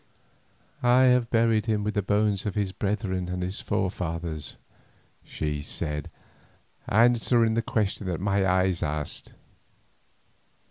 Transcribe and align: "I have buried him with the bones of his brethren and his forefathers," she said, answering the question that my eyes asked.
"I 0.81 1.03
have 1.03 1.29
buried 1.29 1.67
him 1.67 1.83
with 1.83 1.93
the 1.93 2.01
bones 2.01 2.47
of 2.47 2.55
his 2.55 2.71
brethren 2.71 3.29
and 3.29 3.43
his 3.43 3.59
forefathers," 3.61 4.57
she 5.23 5.61
said, 5.61 6.09
answering 6.89 7.53
the 7.53 7.61
question 7.61 8.07
that 8.07 8.19
my 8.19 8.43
eyes 8.43 8.81
asked. 8.81 9.33